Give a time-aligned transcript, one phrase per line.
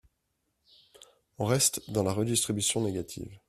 [1.37, 3.37] On reste dans la redistribution négative.